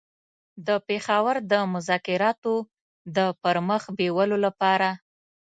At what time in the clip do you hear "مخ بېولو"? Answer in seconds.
3.69-4.37